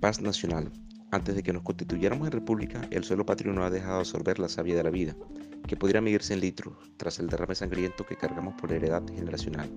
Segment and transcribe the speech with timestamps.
[0.00, 0.72] Paz nacional.
[1.10, 4.38] Antes de que nos constituyéramos en república, el suelo patrio no ha dejado de absorber
[4.38, 5.14] la savia de la vida,
[5.66, 9.70] que podría medirse en litros tras el derrame sangriento que cargamos por heredad generacional.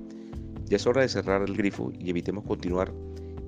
[0.64, 2.94] Ya es hora de cerrar el grifo y evitemos continuar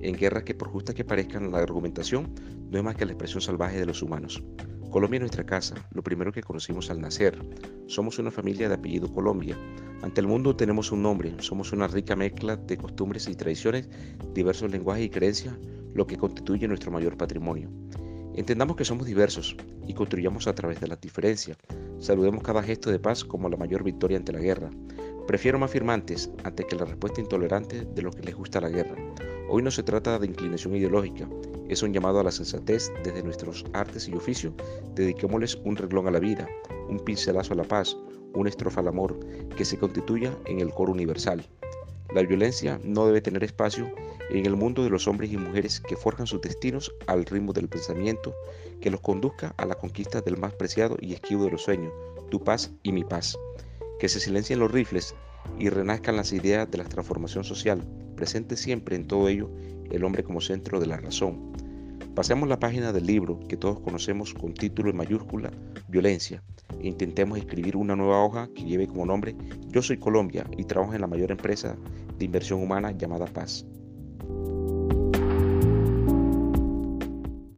[0.02, 2.30] en guerras que por justas que parezcan la argumentación
[2.70, 4.44] no es más que la expresión salvaje de los humanos.
[4.90, 7.42] Colombia es nuestra casa, lo primero que conocimos al nacer.
[7.86, 9.56] Somos una familia de apellido Colombia.
[10.02, 13.88] Ante el mundo tenemos un nombre, somos una rica mezcla de costumbres y tradiciones,
[14.34, 15.54] diversos lenguajes y creencias,
[15.96, 17.70] lo que constituye nuestro mayor patrimonio.
[18.34, 21.56] Entendamos que somos diversos y construyamos a través de la diferencia.
[21.98, 24.70] Saludemos cada gesto de paz como la mayor victoria ante la guerra.
[25.26, 28.94] Prefiero más firmantes ante que la respuesta intolerante de lo que les gusta la guerra.
[29.48, 31.26] Hoy no se trata de inclinación ideológica,
[31.68, 34.52] es un llamado a la sensatez desde nuestros artes y oficios.
[34.94, 36.46] Dediquémosles un reglón a la vida,
[36.88, 37.96] un pincelazo a la paz,
[38.34, 39.18] una estrofa al amor,
[39.56, 41.44] que se constituya en el coro universal.
[42.16, 43.92] La violencia no debe tener espacio
[44.30, 47.68] en el mundo de los hombres y mujeres que forjan sus destinos al ritmo del
[47.68, 48.34] pensamiento
[48.80, 51.92] que los conduzca a la conquista del más preciado y esquivo de los sueños,
[52.30, 53.36] tu paz y mi paz.
[53.98, 55.14] Que se silencien los rifles
[55.58, 57.86] y renazcan las ideas de la transformación social,
[58.16, 59.50] presente siempre en todo ello
[59.90, 61.52] el hombre como centro de la razón.
[62.16, 65.50] Pasemos la página del libro que todos conocemos con título en mayúscula,
[65.86, 66.42] Violencia,
[66.80, 69.36] e intentemos escribir una nueva hoja que lleve como nombre
[69.68, 71.76] Yo soy Colombia y trabajo en la mayor empresa
[72.16, 73.66] de inversión humana llamada Paz.